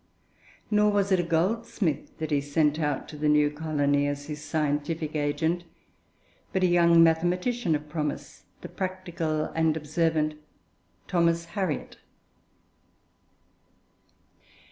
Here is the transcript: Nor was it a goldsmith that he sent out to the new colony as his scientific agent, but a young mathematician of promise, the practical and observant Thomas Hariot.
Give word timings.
Nor 0.71 0.89
was 0.93 1.11
it 1.11 1.19
a 1.19 1.23
goldsmith 1.23 2.17
that 2.17 2.31
he 2.31 2.41
sent 2.41 2.79
out 2.79 3.07
to 3.09 3.15
the 3.17 3.29
new 3.29 3.51
colony 3.51 4.07
as 4.07 4.25
his 4.25 4.41
scientific 4.43 5.15
agent, 5.15 5.63
but 6.51 6.63
a 6.63 6.65
young 6.65 7.03
mathematician 7.03 7.75
of 7.75 7.87
promise, 7.87 8.45
the 8.61 8.67
practical 8.69 9.43
and 9.53 9.77
observant 9.77 10.41
Thomas 11.07 11.45
Hariot. 11.53 11.97